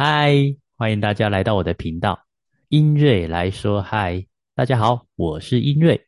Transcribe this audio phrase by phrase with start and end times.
[0.00, 0.32] 嗨，
[0.76, 2.24] 欢迎大家来到我的频道，
[2.68, 4.24] 音瑞来说嗨。
[4.54, 6.06] 大家好，我是音瑞。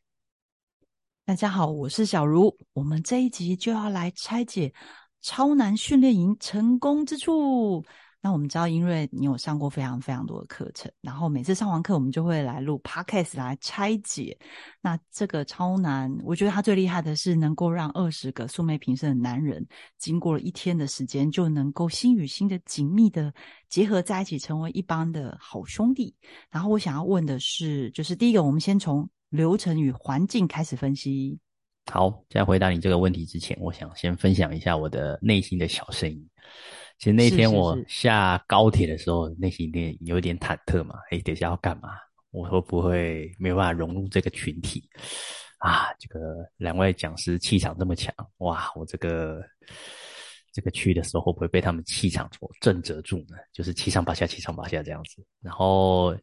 [1.24, 2.56] 大家好，我是小茹。
[2.72, 4.72] 我们这一集就要来拆解
[5.20, 7.84] 超难训练营成功之处。
[8.22, 14.38] 那我们知道，英瑞你有上过非常非常多的课程，然后每次上完课，我们就会来录 podcast 来拆解。
[14.82, 19.66] 那这个超难，我觉得他最厉害的是能够让二十个素昧平生的男人，
[19.98, 23.32] 经过了一天的时间，就能够心与心的紧密的
[23.70, 26.14] 结合在一起，成为一帮的好兄弟。
[26.50, 31.38] 然后我想要问的是，就是第一个，我们先从流程与环境开始分析。
[31.90, 36.28] 好，在回答你这个问题之前，我想先分享一下我的内心的小声音。
[37.00, 40.96] 其实那天我下高铁的时候，内心点有点忐忑嘛。
[41.10, 41.94] 哎，等下要干嘛？
[42.30, 44.86] 我会不会没有办法融入这个群体
[45.60, 45.86] 啊？
[45.98, 46.20] 这个
[46.58, 48.70] 两位讲师气场这么强，哇！
[48.76, 49.42] 我这个
[50.52, 53.36] 这个去的时候会不会被他们气场所震慑住呢？
[53.50, 55.24] 就是七上八下，七上八下这样子。
[55.40, 56.14] 然后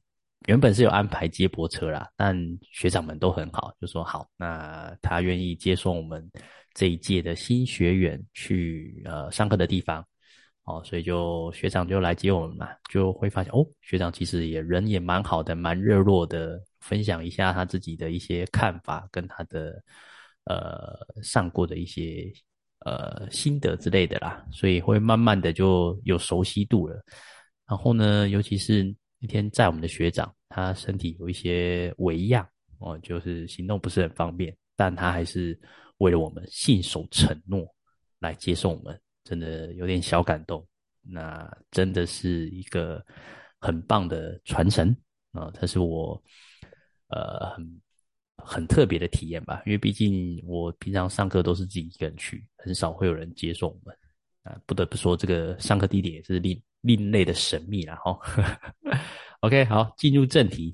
[0.46, 2.38] 原本是有安排接驳车啦，但
[2.72, 6.30] 学长们都很好，就说好，那他愿意接送我们
[6.76, 10.06] 这一届的新学员去呃上课的地方。
[10.68, 19.82] 哦，所以就学长就来接我们嘛，就会发现哦，学长其实也人也蛮好的，蛮热络的，分享一下他自己的一些看法跟他的
[20.44, 22.30] 呃上过的一些
[22.80, 27.02] 呃心得之类的啦，所以会慢慢的就有熟悉度了。
[27.66, 32.46] 然后呢，尤其是那天在我们的学长，他身体有一些微恙
[32.80, 35.58] 哦，就是行动不是很方便，但他还是
[36.00, 37.66] 为了我们信守承诺
[38.20, 39.00] 来接送我们。
[39.28, 40.66] 真的有点小感动，
[41.02, 43.06] 那真的是一个
[43.60, 44.96] 很棒的传承
[45.34, 45.52] 啊！
[45.54, 46.24] 它是我
[47.10, 47.82] 呃很
[48.38, 53.94] 很特别的体验吧，因为毕竟我平常上课都是自己一个人去，很少会有人接送我们
[54.44, 54.58] 啊。
[54.66, 58.18] 不得不说，这个上课地点也是另另类的神秘了哈。
[59.42, 60.74] OK，好，进入正题，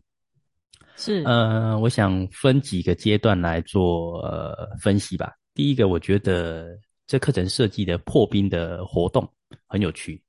[0.96, 5.34] 是呃，我想分几个阶段来做呃分析吧。
[5.56, 6.78] 第一个，我觉得。
[7.06, 9.30] 这课程设计的破冰的活动
[9.68, 10.22] 很有趣，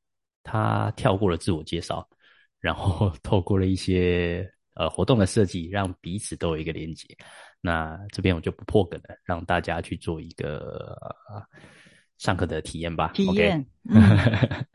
[0.43, 2.07] 他跳过了自我介绍，
[2.61, 7.07] 然后 透过了一些呃活动的设计，让彼此都有一个连接。
[7.61, 10.99] 那这边我就不破梗了，让大家去做一个
[12.19, 13.13] 上课的体验吧。
[13.15, 13.65] 体验。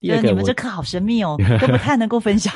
[0.00, 2.52] 第二个，你们这课好神秘哦，都不太能够分享。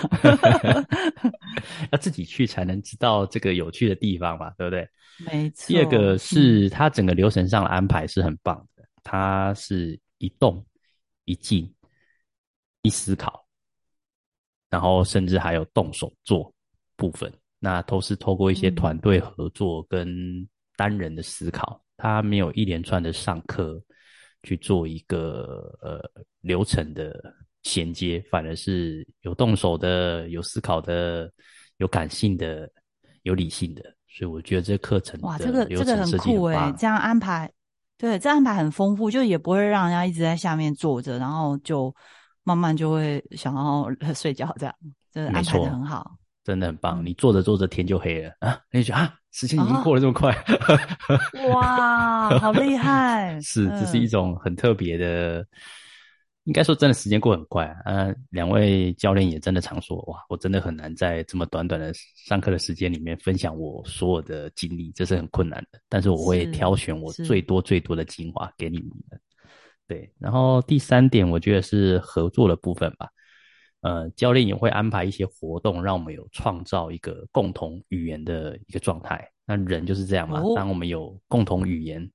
[1.91, 4.87] 要自己去才能知道这个有趣的地方嘛，对不对？
[5.25, 5.69] 没错。
[5.69, 8.63] 第二个是它整个流程上的安排是很棒。
[9.03, 10.65] 它是一动
[11.25, 11.73] 一静
[12.83, 13.47] 一思考，
[14.71, 16.53] 然后甚至还有动手做
[16.97, 23.83] 部分，那都是透过一些团队合作跟单人的思考，它没有一连串的上课
[24.43, 26.01] 去做一个呃
[26.41, 27.35] 流程的
[27.65, 31.31] 衔接，反而是有动手的、有思考的、
[31.79, 32.71] 有感性的、
[33.23, 37.53] 有理性的，所以我觉得这课程哇，这个这个很酷哎，这样安排。
[37.99, 41.93] 对，这安排很丰富，就也不会让人家一直在下面坐着，然后就
[42.45, 44.75] 慢慢就会想要 睡觉这样。
[45.13, 46.13] 这安排的很好，
[46.45, 47.05] 真的很棒。
[47.05, 50.33] 你坐着坐着天就黑了啊，你就啊，时间已经过了这么快？
[51.53, 53.37] 哇，好厉害！
[53.43, 55.45] 是，这是一种很特别的。
[56.49, 58.09] 应该说，真的时间过很快啊！
[58.31, 61.93] 两位教练也真的常说，哇，我真的很难在这么短短的
[62.27, 65.79] 上课的时间里面分享我所有的经历，这是很困难的。
[65.91, 69.21] 但是我会挑选我最多最多的精华给你们。
[69.87, 73.11] 对，然后第三点，我觉得是合作的部分吧。
[73.83, 79.23] 呃，教练也会安排一些活动，让我们有创造一个共同语言的一个状态。
[79.45, 82.11] 那人就是这样嘛，当我们有共同语言。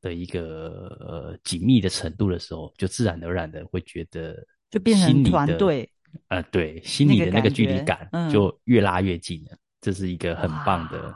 [0.00, 4.36] 的一个呃紧密的程度的时候，就自然而然的会觉得
[4.70, 5.90] 就变成团队，
[6.28, 9.56] 呃，对，心里的那个距离感就越拉越近了。
[9.80, 11.14] 这是一个很棒的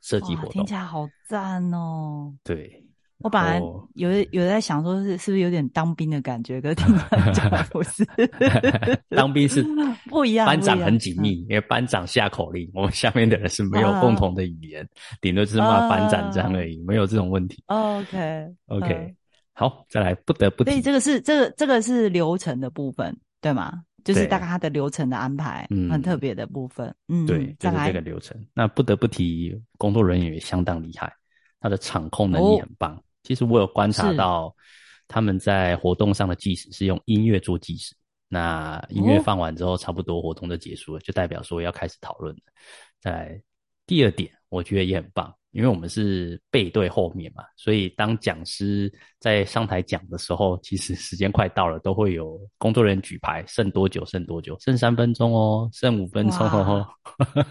[0.00, 2.34] 设计活动，听起来好赞哦。
[2.44, 2.80] 对。
[3.18, 3.58] 我本来
[3.94, 6.60] 有有在想说，是是不是有点当兵的感觉？
[6.60, 6.86] 可是听
[7.32, 8.04] 讲不是，
[9.10, 9.64] 当兵是
[10.10, 10.46] 不一样。
[10.46, 14.86] 班长很紧密，因为班长下口令，我们下面的人是没有共同的语言，
[15.20, 17.62] 顶多是骂班长这样而已，没有这种问题。
[17.66, 19.14] OK OK，
[19.52, 20.70] 好，再来不得不提。
[20.70, 23.82] 所以这个是这个这个是流程的部分，对吗？
[24.04, 26.94] 就是大概它的流程的安排，嗯，很特别的部分。
[27.08, 28.36] 嗯，对，就是这个流程。
[28.52, 31.10] 那不得不提，工作人员也相当厉害，
[31.64, 33.02] 他的场控能力很棒。
[33.22, 34.54] 其实我有观察到，
[35.08, 37.94] 他们在活动上的计时是用音乐做计时。
[38.28, 42.42] 那音乐放完之后，差不多活动就结束了，就代表说要开始讨论了。
[43.00, 43.40] 在
[43.86, 54.04] 第二点，我觉得也很棒，因为我们是背对后面嘛，所以当讲师在上台讲的时候，其实时间快到了，都会有工作人员举牌，剩多久？
[54.04, 54.54] 剩多久？
[54.60, 56.86] 剩三分钟哦，剩五分钟哦，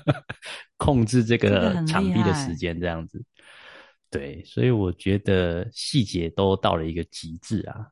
[0.77, 3.19] 控制这个场地的时间这样子。
[4.13, 7.85] 对，所以我觉得细节都到了一个极致啊。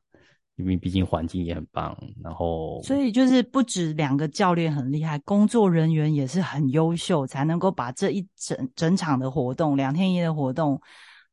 [0.56, 10.80] 因为毕竟环境也很棒，然后所以就是不止两个教练很厉害，工作人员也是很优秀，才能够把这一整整场的活动两天一夜的活动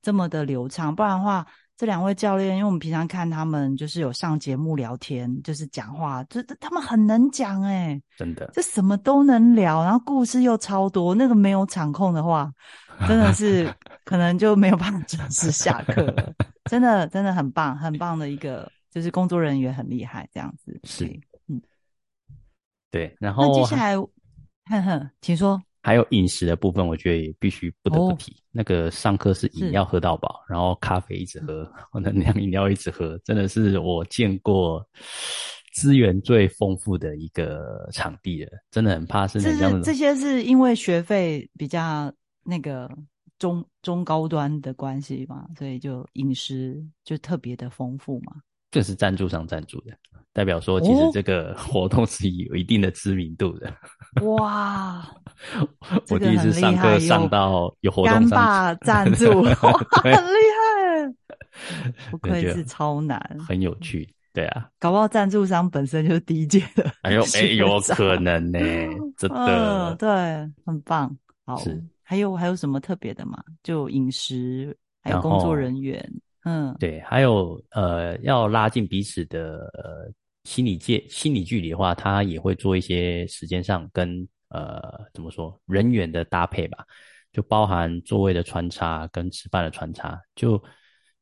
[0.01, 0.95] 这么的流畅。
[0.95, 1.45] 不然的话，
[1.75, 11.13] 这两位教练，因为我们平常看他们就是有上节目聊天，就是讲话，这他们很能讲哎，真的，这什么都能聊，然后故事又超多。
[11.13, 12.51] 那个没有场控的话，
[13.05, 13.71] 真的是
[14.09, 16.33] 可能就没有办法准时下课了。
[16.65, 18.67] 真的，真的很棒，很棒的一个。
[18.89, 21.05] 就是工作人员很厉害，这样子是，
[21.47, 21.61] 嗯，
[22.89, 23.15] 对。
[23.19, 23.95] 然后接下来，
[24.65, 25.61] 哼哼，请说。
[25.83, 28.35] 还有饮食的部分，我觉得也必须不得不提。
[28.51, 31.71] 那个上课是饮料喝到饱，然后咖啡一直喝，
[32.01, 34.83] 能量饮料一直喝，真的是我见过
[35.75, 38.49] 资源最丰富的一个场地了。
[38.71, 42.11] 真的很怕是这样这些是因为学费比较
[42.43, 42.89] 那个。
[43.39, 48.33] 中中高端的关系嘛，所以就饮食就特别的丰富嘛。
[48.69, 49.93] 这是赞助商赞助的，
[50.31, 53.73] 代表说其实这个活动是有一定的知名度的。
[54.21, 55.03] 哇，
[56.11, 61.15] 我第一次上课上到有活动赞 助，很厉害，
[62.11, 64.07] 不愧是超难，很有趣。
[64.31, 68.59] 对啊，搞不好赞助商本身就是第一届的，哎呦，哎，有可能呢，
[69.17, 70.07] 真的，对，
[70.63, 71.59] 很棒，好。
[72.09, 73.37] 还有还有什么特别的吗？
[73.61, 76.03] 就饮食，还有工作人员，
[76.43, 80.11] 嗯，对，还有呃，要拉近彼此的呃
[80.43, 84.81] 心理界、心理距离的话，他也会做一些时间上跟呃
[85.13, 86.83] 怎么说人员的搭配吧，
[87.31, 90.19] 就包含座位的穿插跟吃饭的穿插。
[90.33, 90.59] 就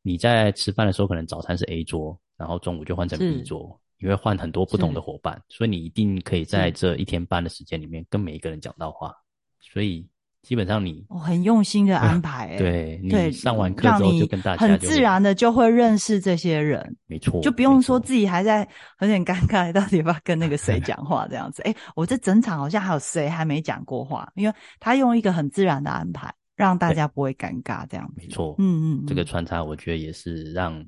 [0.02, 9.14] 你在吃饭的时候，可能早餐是 A 桌，然后中午就换成 B 桌，因为换很多不同的伙伴，所以你一定可以在这一天半的时间里面跟每一个人讲到话，
[9.60, 10.08] 所以。
[10.44, 18.66] 基本上你很用心的安排，对对，上完课之后就跟大家很自然的就会认识这些人，没错，就不用说自己还在
[19.02, 21.62] 有点尴尬，到底要不要跟那个谁讲话这样子。
[21.68, 28.22] 哎，我这整场好像还有谁还没讲过话，因为他用一个很自然的安排，让大家不会尴尬这样子。
[28.22, 30.82] 没错，嗯嗯，这个穿插我觉得也是让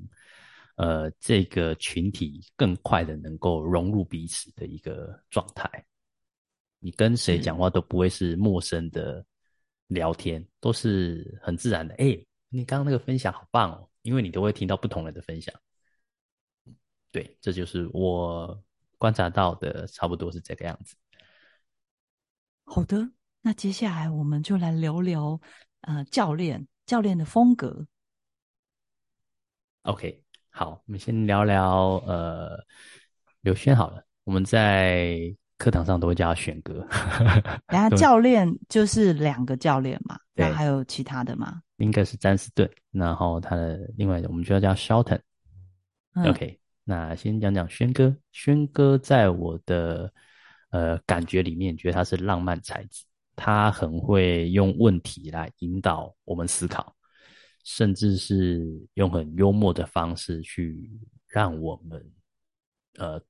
[0.78, 5.70] 呃这个群体更快的能够融入彼此的一个状态。
[6.80, 9.22] 你跟谁讲话都不会是陌生的。
[9.90, 11.94] 聊天都是很自然的。
[11.96, 12.18] 哎，
[12.50, 15.54] 你刚刚那个分享好棒哦，因为你都会听到不同人的分享。
[17.12, 18.64] 对，这就是我
[18.98, 20.96] 观察到的，差不多是这个样子。
[22.66, 23.10] 好的，
[23.42, 25.42] 那接下来我们就来聊聊
[25.82, 27.88] 呃教练教练的风格。
[29.84, 32.64] OK，好，我们先聊聊呃
[33.42, 35.36] 刘轩好了，我们在。
[35.60, 36.84] 课堂上都会叫他选歌。
[37.68, 41.62] 然后 教练就是两个教练嘛，那还有其他的吗？
[41.78, 45.20] 应该是詹斯顿，然后他的另外我们就要叫 Shelton。
[46.26, 48.16] OK，那先讲讲轩哥。
[48.32, 50.12] 轩哥在我的
[50.72, 56.96] 呃感觉里面，觉得他是浪漫才子，他很会用问题来引导我们思考，
[57.64, 60.90] 甚至是用很幽默的方式去
[61.28, 62.04] 让我们
[62.98, 63.22] 呃。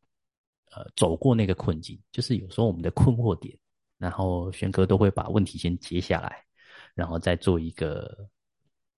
[0.72, 3.58] 呃，走过那个困境，就是有时候我们的困惑点，
[3.98, 6.44] 然后轩哥都会把问题先接下来，
[6.94, 8.28] 然后再做一个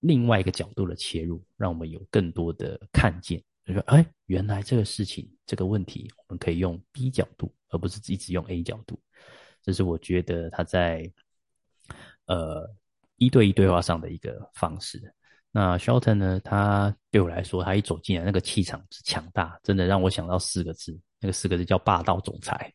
[0.02, 3.42] 另外一个角度的切入，让我们有更多的看见。
[3.64, 9.00] 就说，哎，原来这个事情这个问题，我们可以用 B 角度，而不是一直用 A 角度。
[9.62, 11.10] 这是我觉得他在
[12.26, 12.68] 呃
[13.18, 15.14] 一对一对话上的一个方式。
[15.52, 21.00] 那 Shelton 呢，他对我来说，他一走进来，那个气场是强大，真的让我想到四个字。
[21.22, 22.74] 那个四个字叫霸道总裁，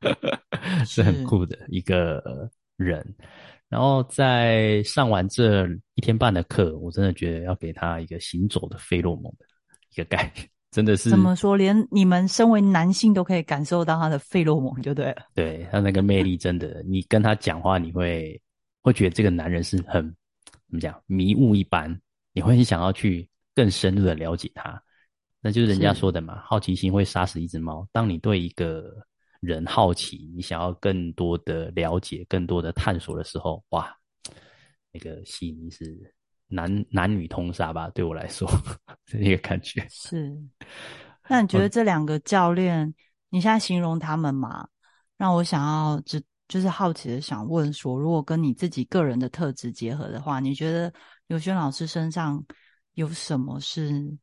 [0.86, 3.04] 是很酷的一个人。
[3.68, 9.44] 然后在上完这一天半的课，我真的觉得要给他一个行走的费洛蒙的
[9.92, 11.54] 一个概念，真的是怎么说？
[11.54, 15.26] 连你们身为男性都可以感受到他的费洛蒙，就对了。
[15.34, 18.40] 对他那个魅力，真的，你跟他讲话，你会
[18.80, 20.02] 会觉得这个男人是很
[20.50, 21.94] 怎么讲迷雾一般，
[22.32, 24.82] 你会想要去更深入的了解他。
[25.40, 27.86] 那就是人家说的嘛，好奇心会杀死一只猫。
[27.92, 28.92] 当你对一个
[29.40, 33.96] 人好奇，你想要更多的了解、更多的探索的时候，哇，
[34.92, 36.12] 那个吸引力是
[36.48, 37.88] 男男女通杀吧？
[37.90, 38.48] 对我来说，
[39.06, 39.86] 是一个感觉。
[39.88, 40.36] 是。
[41.28, 42.92] 那你觉得这两个教练，
[43.28, 44.66] 你现在形容他们嘛，
[45.16, 50.92] 让我想要知就是好奇的想问说，如果跟你自己个人的特质结合的话，你觉得
[51.26, 52.42] 刘轩老师身上
[52.94, 54.16] 有什么是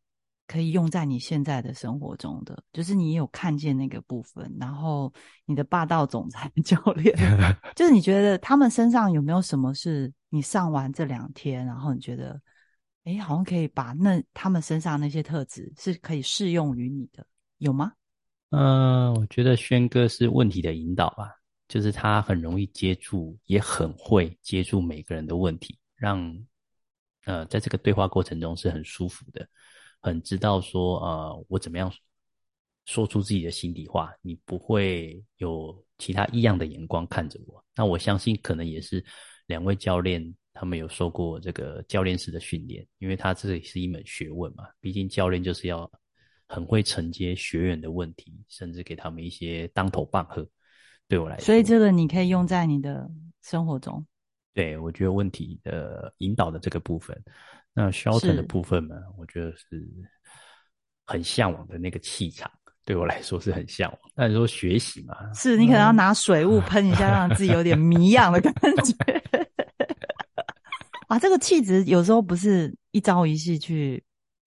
[0.48, 2.64] 可以用在你现在的生活中的？
[2.72, 5.12] 就是你有看见那个部分，然后
[5.46, 7.16] 你的霸道总裁教练，
[7.76, 12.40] 就是你觉得他们身上有没有什么是你上完这两天，然后你觉得，
[13.06, 17.26] 哎，好像可以把那他们身上那些特质是可以适用于你的，
[17.58, 17.94] 有吗？
[18.52, 21.32] 嗯，我觉得轩哥是问题的引导吧，
[21.68, 26.46] 就是他很容易接住，也很会接住每个人的问题，让
[27.26, 29.46] 呃在这个对话过程中是很舒服的，
[30.06, 31.92] 很知道说呃我怎么样
[32.86, 37.64] 说出自己的心底话，你不会有其他异样的眼光看着我。
[37.76, 39.04] 那我相信可能也是
[39.48, 45.92] 两位教练他们有受过这个教练式的训练，因为他这也是一门学问嘛，毕竟教练就是要。
[46.48, 50.48] 很会承接学员的问题，甚至给他们一些当头棒喝。
[51.08, 53.10] 对我来说，所以这个你可以用在你的
[53.42, 54.06] 生活中。
[54.54, 57.20] 对，我觉得问题的引导的这个部分，
[57.76, 59.86] 那 Shelton 的部分呢，我觉得是
[61.06, 62.50] 很向往的那个气场，
[62.86, 64.00] 对我来说是很向往。
[64.16, 68.54] 但是说学习嘛，是你可能要拿水雾喷一下，让自己有点迷样的感
[68.84, 68.96] 觉。
[71.08, 74.04] 啊，这个气质有时候不是一朝一夕去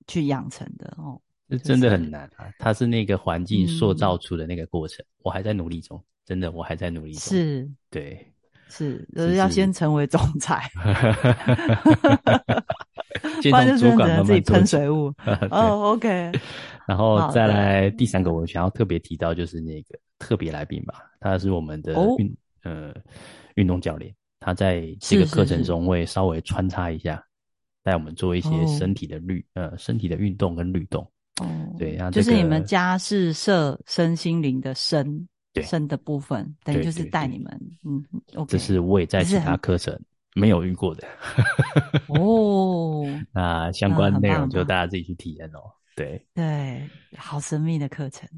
[0.06, 1.20] 去养成的哦。
[1.50, 2.50] 这真的很难啊！
[2.58, 6.02] 它是那个环境塑造出的那个过程，我还在努力中。
[6.24, 7.20] 真的，我还在努力中。
[7.20, 8.34] 是，对，
[8.68, 10.68] 是，就是要先成为总裁，
[13.42, 15.12] 不然就主管自己喷水雾。
[15.50, 16.32] 哦，OK。
[16.86, 22.94] 然后再来第三个，我想要特别提到就是那个特别来宾吧，他是我们的运呃
[23.56, 27.22] 运动教练，他在这个课程中会稍微穿插一下，
[27.84, 31.02] 带我们做一些身体的律呃身体的运动跟律动。
[31.42, 31.46] 哦，
[31.78, 35.28] 对，就是你们家是设身心灵的身，
[35.62, 38.02] 身的部分，等于就是带你们，嗯
[38.34, 39.96] ，OK，这是我也在其他课程
[40.38, 41.06] 没有遇过的。
[42.08, 43.04] 哦，
[43.34, 45.60] 那相关内容就大家自己去体验哦。
[45.96, 48.28] 对对，好神秘的课程。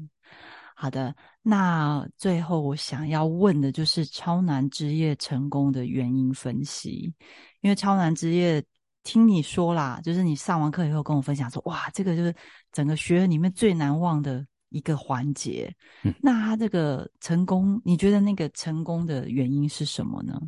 [0.75, 7.13] 好的，那最后我想要问的就是超难之夜成功的原因分析，
[7.61, 8.63] 因为超难之夜。
[9.03, 12.31] 听你说啦，就是你上完课以后跟我分享说，哇，这个就是
[12.71, 15.75] 整个学院里面最难忘的一个环节。
[16.03, 20.39] 嗯，那他这个成功，你觉得那个成功的原因是什么呢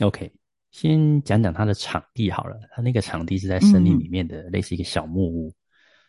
[0.00, 0.28] ？OK，
[0.74, 2.58] 先讲讲他的场地好了。
[2.72, 5.54] 他那个场地是在森林里面的，类似一个小木屋，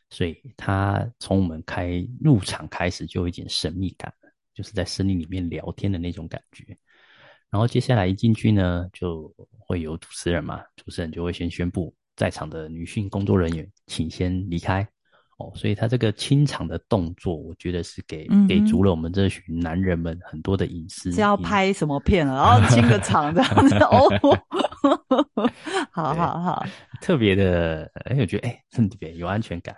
[0.09, 4.11] 所以他从我们开入场开始就有一点神秘感，
[4.55, 6.75] 就是在森林里面聊天的那种感觉。
[7.51, 14.85] 然后接下来一进去呢，就会有主持人嘛，主持人就会先宣布在场的女性工作人员请先离开
[15.37, 21.11] 哦，所以他这个清场的动作，我觉得是给给足了我们这群男人们很多的隐私。
[21.11, 22.33] 是要拍什么片了？
[22.33, 24.09] 然后清个场这样子 哦，
[25.91, 26.65] 好好好，
[27.01, 29.75] 特别的，哎，我觉得哎，特别有安全感。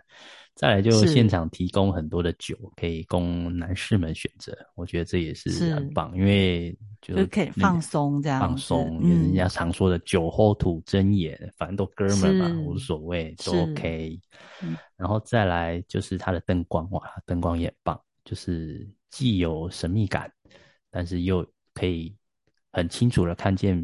[0.57, 14.19] 再来就现场提供很多的酒，可以供男士们选择，我觉得这也是很棒，因为就可以放松这样，放松，人家常说的酒后吐真言，反正都哥们嘛，无所谓，都 OK。
[14.95, 20.27] 然后再来就是它的灯光，哇，灯光也棒，就是既有神秘感，
[20.89, 21.45] 但是又
[21.75, 22.15] 可以
[22.71, 23.79] 很清楚的看见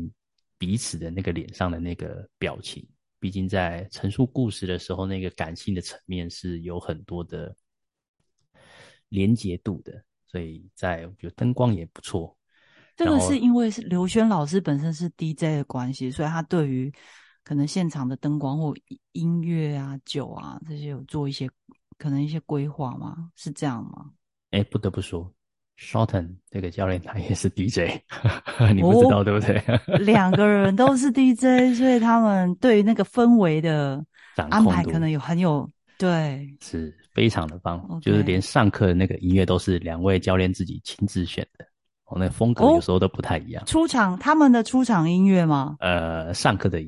[0.57, 2.83] 彼此的那个脸上的那个表情。
[3.23, 7.55] 毕竟在陈述故事的时候，那个感性的层面是有很多的
[9.07, 12.37] 连结度的，所以在我觉得灯光也不错。
[12.97, 16.93] 这个是因为是刘轩老师本身是 DJ 的关系，所以他对于
[17.45, 18.73] 可能现场的灯光或
[19.13, 21.49] 音乐啊、酒啊这些有做一些
[21.97, 23.31] 可能一些规划吗？
[23.37, 24.11] 是这样吗？
[24.51, 25.33] 哎，不得不说。
[25.83, 27.99] Shorten 这个教练他也是 DJ，
[28.73, 29.61] 你不知道对不对？
[29.99, 34.03] 两个人都是 DJ， 所以他们对于那个氛围的
[34.49, 37.99] 安排可能有很有对，是非常的棒。
[38.01, 41.65] 就是连上课的那个音乐都是两位教练自己亲自选的，
[42.05, 43.63] 哦，那风格有时候都不太一样。
[43.65, 45.75] 出场他们的出场音乐吗？
[45.79, 46.81] 呃，上课的。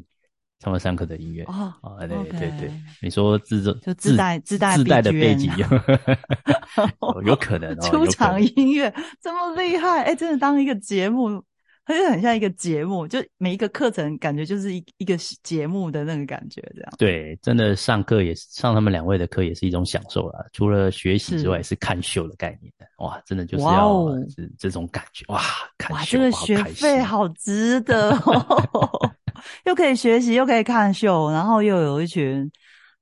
[0.60, 1.44] 他们上课的音乐。
[1.46, 2.72] 哦，对对对，
[3.02, 5.52] 你说自就自带自带自带的背景，
[7.26, 11.44] 有可能 出场音乐这么厉害，哎，真的当一个节目，
[11.86, 16.92] 它就很像一个节目，就每一个课程感觉就是一一个节目的那个感觉，这样。
[16.98, 20.44] 对，真的上课也是上他们两位的课也是一种享受啦。
[20.52, 21.76] 除了学习之外，是。
[21.76, 25.40] 看秀的概念的，哇，真的就是要是这种感觉，哇，
[25.78, 28.18] 看秀，哇，这个学费好值得。
[29.66, 32.50] 又可以学习，又可以看秀，然后又有一群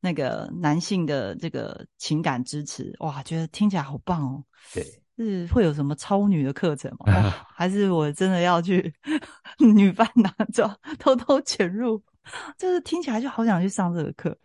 [0.01, 4.43] 那个男性的这个情感支持，哇，觉得听起来好棒哦。
[4.73, 4.83] 对，
[5.17, 7.33] 是会有什么超女的课程吗？
[7.53, 8.93] 还是我真的要去
[9.59, 12.01] 女扮男装， 偷偷潜入？
[12.57, 14.37] 就是听起来就好想去上这个课。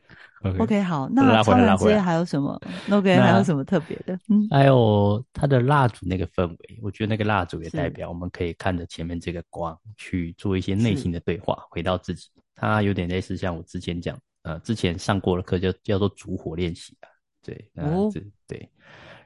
[0.58, 4.16] OK，好，那超男之夜还有什么？OK，还有什么特别的？
[4.28, 12.28] 嗯，还有它的蜡烛那个氛围，我觉得那个蜡烛也代表我们可以看着前面这个光去做一些内心的对话，回到自己。
[12.54, 17.08] 它有点类似像我之前讲，呃，之前上过的课叫叫做烛火练习啊。
[17.42, 18.08] 对，哦，
[18.46, 18.70] 对，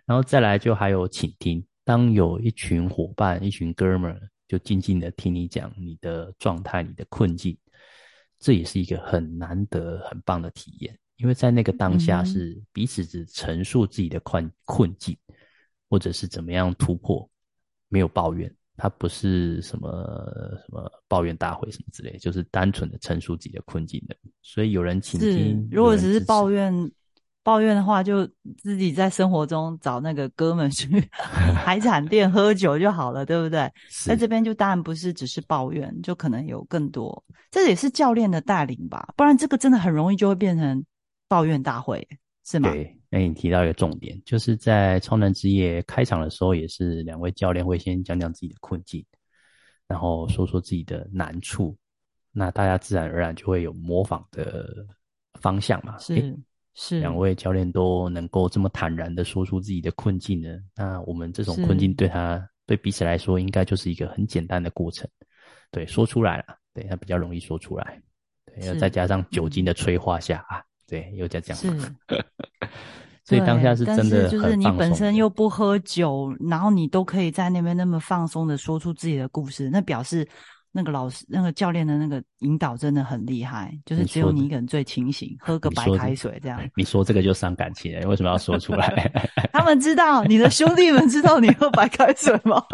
[0.06, 4.18] 然后再来就还有倾听，当有一群伙伴、一群哥们儿
[4.48, 7.54] 就静静的听你讲你的状态、你的困境，
[8.42, 10.98] 这也是一个很难得、很棒的体验。
[11.16, 15.16] 因为在那个当下是彼此只陈述自己的困困境，
[15.88, 17.30] 或者是怎么样突破，
[17.88, 19.88] 没有抱怨，它不是什么
[20.58, 24.16] 什么抱怨大会什么之类，就是单纯的陈述自己的困境的。
[24.42, 26.74] 所以有人倾听，如果只是抱怨
[27.42, 33.70] 抱怨的话，就自己在生活中找那个哥们去 海产店喝酒就好了，对不对？
[34.04, 40.84] 在这边就当然不是只是抱怨，就可能有更多，这也是教练的带领吧，不然这个真的很容易就会变成。
[41.28, 42.06] 抱怨大会
[42.44, 42.70] 是吗？
[42.70, 49.02] 对，那你提到一个重点，就是在超能之夜开场的时候，也是两位教练会先讲讲自己的困境，
[49.88, 51.74] 然后说说自己的难处，
[52.32, 54.86] 那大家自然而然就会有模仿的
[55.40, 55.96] 方向嘛。
[55.96, 56.38] 是
[56.74, 65.08] 是，两位教练都能够这么坦然的说出自己的困境呢，那我们这种困境对他对彼此来说，应该就是一个很简单的过程。
[65.70, 68.00] 对，说出来了，对他比较容易说出来。
[68.46, 70.62] 对，要再加上酒精的催化下啊。
[70.86, 71.68] 对，又在讲，是，
[73.24, 80.28] 所以当下是真的就是你本身又不喝酒，然后你都可以在那边那么放松的说出自己的故事，那表示
[80.72, 83.72] 那个老师、那个教练的那个引导真的很厉害。
[83.84, 86.60] 就是只有你一个人最清醒，喝个白开水这样。
[86.74, 89.10] 你说这个就伤感情了，为什么要说出来？
[89.52, 92.64] 他们知道，你的兄弟们知道你喝白开水吗？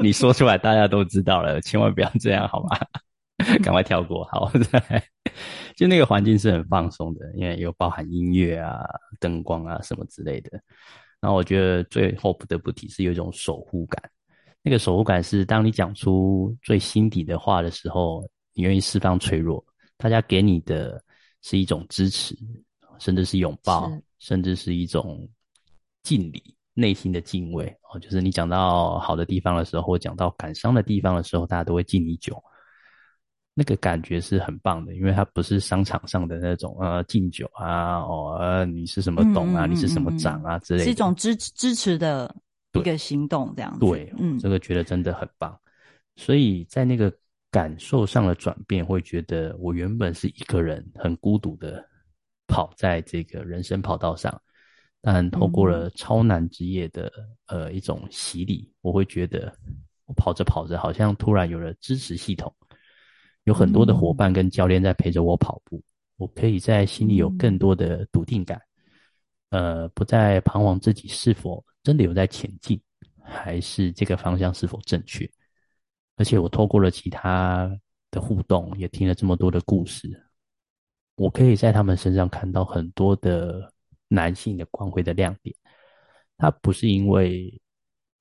[0.00, 2.76] 你说出来，大家都知道了，千万不要这样，好吗？
[3.62, 5.02] 赶快跳过，好，再
[5.76, 8.84] 就那个环境是很放松的，因为有包含音乐啊、
[9.20, 10.60] 灯光啊什么之类的。
[11.20, 14.02] 然后我觉得最后不得不提是有一种守护感，
[14.68, 19.64] 那个守护感是当你讲出最心底的话的时候，你愿意释放脆弱，
[19.96, 21.02] 大家给你的
[21.40, 22.36] 是一种支持，
[22.98, 25.26] 甚至是拥抱，甚至是一种
[26.02, 27.98] 敬礼，内心的敬畏哦。
[27.98, 32.38] 就是你讲到好的地方的时候，或讲到感伤的地方的时候，大家都会敬你酒。
[33.54, 42.36] 那个感觉是很棒的，因为它不是商场上的那种呃敬酒啊，哦，你是什么董啊，你是什么长啊之类的，是一种支支持的
[42.78, 43.80] 一个行动，这样子。
[43.80, 45.58] 对，嗯，这个觉得真的很棒。
[46.16, 47.12] 所以在那个
[47.50, 51.84] 感受上的转变，会觉得我原本是一个人很孤独的
[52.46, 54.40] 跑在这个人生跑道上，
[55.00, 57.12] 但透过了超难之夜的
[57.46, 59.52] 呃一种洗礼，我会觉得
[60.06, 62.52] 我跑着跑着，好像突然有了支持系统。
[63.44, 65.82] 有很多的伙伴跟教练在陪着我跑步，
[66.18, 68.60] 我可以在心里有更多的笃定感，
[69.48, 72.80] 呃，不再彷徨自己是否真的有在前进，
[73.22, 75.30] 还是这个方向是否正确。
[76.16, 77.70] 而且我透过了其他
[78.10, 80.08] 的互动，也听了这么多的故事，
[81.16, 83.72] 我可以在他们身上看到很多的
[84.08, 85.54] 男性的光辉的亮点。
[86.36, 87.60] 他不是因为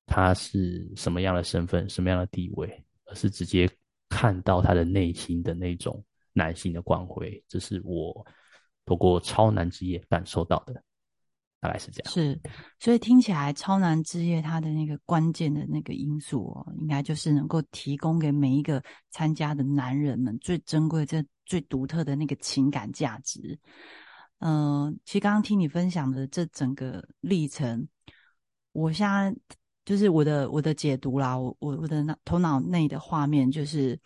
[0.06, 3.70] 他是什么样的身份、什么样的地位，而是直接。
[4.10, 8.26] 看到他的内心的那种男性的光辉，这是我
[8.86, 10.82] 透过超男之夜感受到的，
[11.60, 12.14] 大概是这样。
[12.14, 12.40] 是，
[12.80, 23.60] 所以听起来超男之夜它的那个关键的那个因素哦，应该就是能够提供给每一个参加的男人们最珍贵、最最独特的那个情感价值。
[24.40, 27.88] 嗯，其实刚刚听你分享的这整个历程，
[28.72, 29.36] 我现在。
[29.88, 33.98] 就是我的我的解读啦，我我我的头脑内的画面就是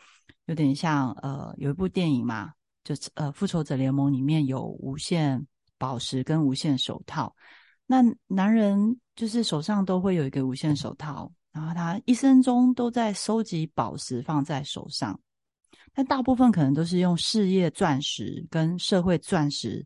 [0.45, 5.43] 有点像呃，有一部电影嘛，就是呃，复仇者联盟里面有无限
[5.81, 7.35] 宝石跟无限手套，
[7.87, 15.19] 那男人就是手上都会有一个无限手套，然后他一生中都在收集宝石放在手上，
[15.91, 19.83] 但大部分可能都是用事业钻石跟社会钻石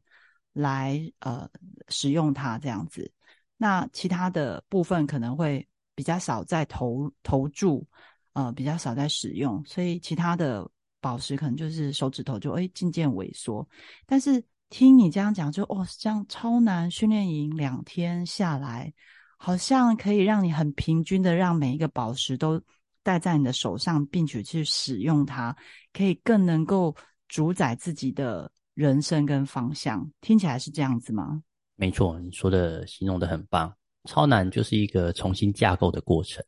[0.52, 1.50] 来呃
[1.88, 3.10] 使用它这样子，
[3.56, 5.66] 那其他的部分可能会。
[5.98, 7.88] 比较少在投投注，
[8.34, 13.66] 呃，比较少在使用，所以其他的宝石可能就是手指头就哎渐渐萎缩。
[14.06, 18.94] 但是听你这样讲，就哦，这样超难训练营两天下来，
[19.38, 22.62] 好像可以让你很平均的让每一个宝石都
[23.04, 25.56] 戴在你的手上，并且去使用它，
[25.94, 26.96] 可以更能够
[27.28, 30.10] 主宰自己的人生跟方向。
[30.20, 31.42] 听起来是这样子吗？
[31.76, 33.74] 没错，你说的形容的很棒。
[34.06, 36.44] 超难就是一个重新架构的过程，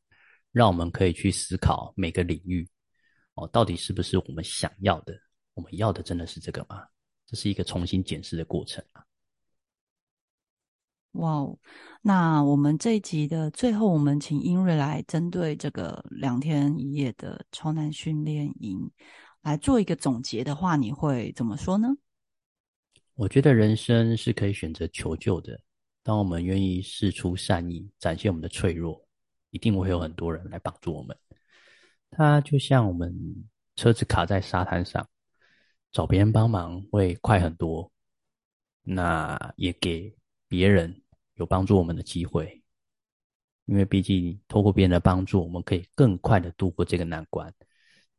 [0.52, 2.68] 让我们可以去思考每个领域
[3.36, 5.14] 哦，到底是不是我们想要的？
[5.54, 6.84] 我们要的真的是这个吗？
[7.28, 9.04] 这是一个重新检视的过程啊。
[11.12, 11.58] 哇哦，
[12.02, 18.92] 那我们这一集的最后，我们请英瑞来针对这个两天一夜的超难训练营
[19.42, 21.88] 来做一个总结的话，你会怎么说呢？
[23.16, 25.60] 我觉得人生是可以选择求救的。
[26.04, 29.04] 当我们愿意试出善意，展现我们的脆弱，
[29.50, 31.18] 一定会有很多人来帮助我们。
[32.12, 33.12] 它就像我们
[33.76, 35.10] 车子卡在沙滩上，
[35.98, 37.92] 找别人帮忙会快很多。
[38.84, 40.16] 那也给
[40.48, 41.02] 别人
[41.38, 42.62] 有帮助我们的机会，
[43.66, 47.52] 因为毕竟透过别人的帮助，我们可以更快的度过这个难关。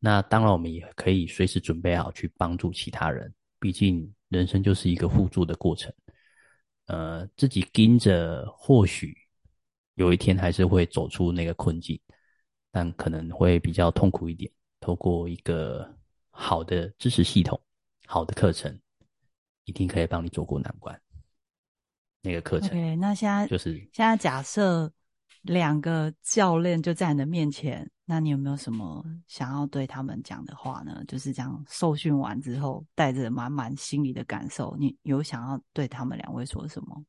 [0.01, 3.33] 那当然，我们也可以随时准备好去帮助其他人。
[3.61, 5.95] 毕竟人生就是一个互助的过程。
[6.87, 9.17] 呃，自己盯着，或许
[9.95, 11.97] 有一天还是会走出那个困境，
[12.73, 14.51] 但可能会比较痛苦一点。
[14.81, 15.89] 透过一个
[16.29, 17.61] 好的支持系统、
[18.11, 18.81] 好的课程，
[19.65, 20.99] 一定可以帮你走过难关。
[22.23, 24.91] 那个课程，OK，那现在就是现在假设
[25.43, 27.89] 两个教练就在你的面前。
[28.07, 31.05] 那你有没有什么想要对他们讲的话呢？
[31.07, 37.05] 就是这样受训完之后，带着满满心里的感受，你有想要对他们两位说什么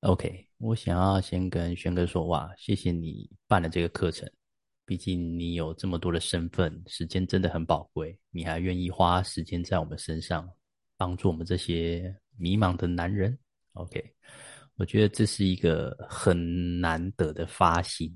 [0.00, 4.26] ？OK，我想要先跟轩哥说哇，谢谢你办了这个课程。
[4.88, 10.50] 毕竟你有这么多的身份，时间真的很宝贵，你还愿意花时间在我们身上，
[10.96, 13.38] 帮助我们这些迷茫的男人。
[13.74, 14.02] OK，
[14.76, 18.08] 我觉得这是一个很难得的发心，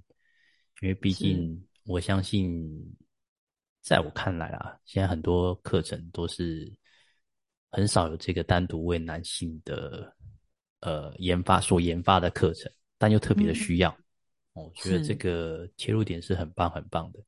[0.80, 1.62] 因为毕竟。
[1.85, 2.64] 我相信，
[3.82, 6.72] 在我看来啊，现在很多课程都是
[7.72, 10.16] 很少有这个单独为男性的
[10.78, 13.94] 呃研发所研发的课程，但又特别的需要。
[14.52, 17.20] 我觉得这个切入点是很棒很棒的。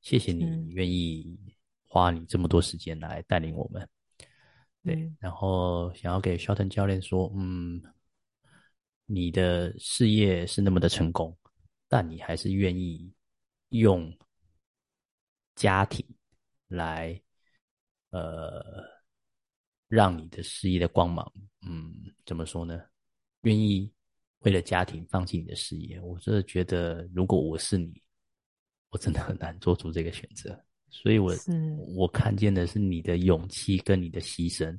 [0.00, 1.38] 谢谢你愿意
[1.86, 3.88] 花你这么多时间来带领我们。
[4.82, 7.82] 对，然后想要给肖腾教练说，嗯，
[9.06, 11.36] 你的事业是那么的成功，
[11.88, 13.12] 但你还是愿意。
[13.70, 14.10] 用
[15.54, 16.02] 家庭
[16.68, 17.22] 来，
[18.08, 18.82] 呃，
[19.88, 21.92] 让你的事业的光芒，嗯，
[22.24, 22.82] 怎么说呢？
[23.42, 23.92] 愿意
[24.40, 28.02] 为了家庭放弃你的事业，我真的觉得，如果我是你，
[28.90, 30.58] 我真的很难做出这个选择。
[30.90, 31.34] 所以，我
[31.96, 34.78] 我看见的是你的勇气跟你的牺牲，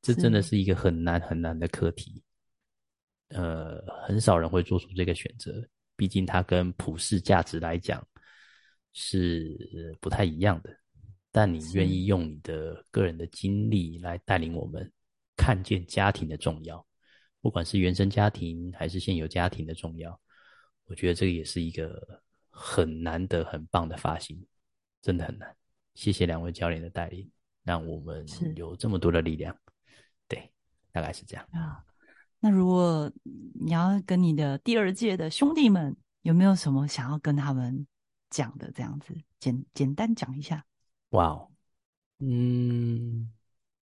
[0.00, 2.22] 这真的是一个很难很难的课题。
[3.28, 5.66] 呃，很少人会做出这个选择。
[5.94, 8.06] 毕竟它跟普世价值来讲
[8.94, 10.74] 是不太一样的，
[11.30, 14.90] 但你愿意用你的个人的经历来带领我们
[15.36, 16.84] 看见家庭的重要，
[17.42, 20.18] 不管是原生家庭还是现有家庭的重要，
[20.84, 24.42] 我觉得这个也是一个很难得、很棒的发型，
[25.02, 25.54] 真的很难。
[25.94, 27.28] 谢谢两位教练的带领，
[27.64, 28.24] 让我们
[28.56, 29.54] 有这么多的力量。
[30.28, 30.50] 对，
[30.92, 31.84] 大概是这样啊。
[32.38, 33.12] 那如果
[33.54, 37.86] 你要跟你的第二届的兄弟们，有没有什么想要跟他们
[38.30, 38.70] 讲的？
[38.72, 40.64] 这样子简简单讲一下。
[41.10, 41.50] 哇哦，
[42.20, 43.30] 嗯，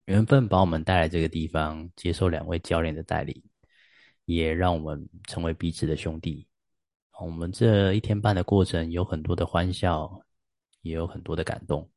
[0.07, 3.43] 缘分把我们带来这个地方，接受两位教练的带领，
[4.35, 6.47] 也让我们成为彼此的兄弟。
[7.21, 10.23] 我们这一天半的过程，有很多的欢笑，
[10.83, 11.91] 也有很多的感动。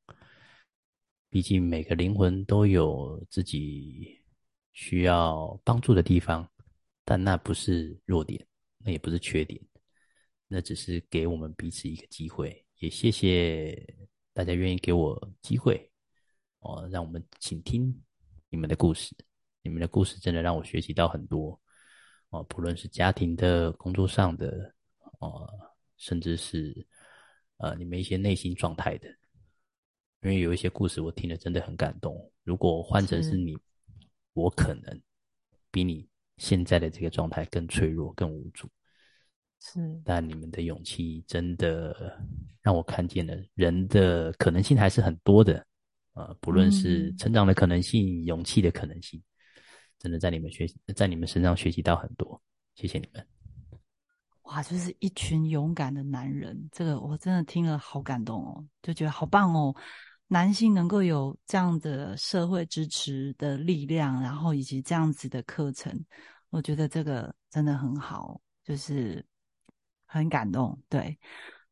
[1.29, 4.19] 毕竟每个灵魂都有自己
[4.73, 6.47] 需要帮助的地方。
[7.05, 8.45] 但那不是弱点，
[8.77, 9.61] 那也不是缺点，
[10.47, 12.65] 那只是给我们彼此一个机会。
[12.77, 13.77] 也谢谢
[14.33, 15.91] 大家愿意给我机会，
[16.59, 17.93] 哦，让我们倾听
[18.49, 19.13] 你们的故事。
[19.61, 21.59] 你们的故事真的让我学习到很多，
[22.33, 24.73] 哦，不论是家庭的、工作上的，
[25.19, 25.47] 哦，
[25.95, 26.85] 甚至是
[27.57, 29.07] 呃你们一些内心状态的。
[30.21, 32.29] 因为有一些故事我听了真的很感动。
[32.43, 33.57] 如果换成是你，
[34.33, 35.01] 我可能
[35.71, 36.05] 比你。
[36.37, 38.67] 现在的这个状态更脆弱、更无助，
[39.59, 40.01] 是。
[40.03, 42.19] 但你们的勇气真的
[42.59, 45.63] 让我看见了人的可能性还是很多的，
[46.13, 49.21] 呃，不论是成长的可能性、勇气的可能性，
[50.03, 52.39] 真的在你们学习，在你们身上学习到很多。
[52.75, 53.25] 谢谢你们。
[54.41, 59.73] 哇，就是一群勇敢的男人，这个我真的听了好感动哦，就觉得好棒哦。
[60.27, 65.97] 男性能够有这样的社会支持的力量，然后以及这样子的课程，
[66.49, 69.25] 我觉得这个真的很好，就是
[70.05, 70.77] 很感动。
[70.89, 71.17] 对，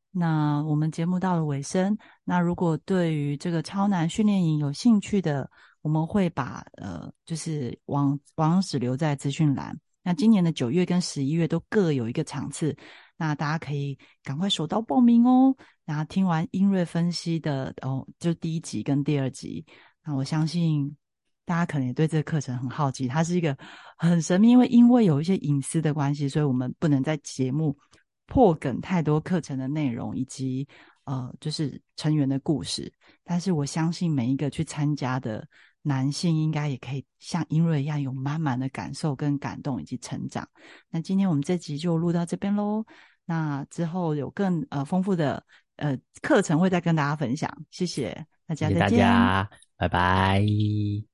[0.09, 9.75] 那我们节目到了尾声，那如果对于这个超难训练营有兴趣的，我们会把呃，就是网网址留在资讯栏。
[10.03, 12.75] 那今年的九月跟十一月都各有一个场次，
[13.17, 15.55] 那大家可以赶快手到报名哦。
[15.85, 19.63] 然后听完音乐分析的哦，就第一集跟第二集，
[20.03, 20.95] 那我相信
[21.45, 23.07] 大家可能也对这个课程很好奇。
[23.07, 23.55] 它是一个
[23.97, 27.77] 很神秘，因为因为有一些隐私的关系，所以我们不能在节目
[28.25, 30.67] 破梗太多课程的内容以及
[31.03, 32.91] 呃，就是成员的故事。
[33.23, 35.47] 但是我相信每一个去参加的。
[35.83, 40.47] 男性应该也可以像英瑞一样有满满的感受跟感动以及成长。
[40.89, 42.85] 那今天我们这集就录到这边喽。
[43.25, 45.43] 那之后有更呃丰富的
[45.77, 47.49] 呃课程会再跟大家分享。
[47.69, 51.10] 谢谢大家，谢谢大家，拜拜。